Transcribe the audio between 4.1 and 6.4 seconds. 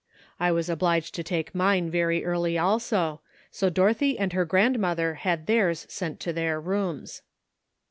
and her grandmother had theirs sent to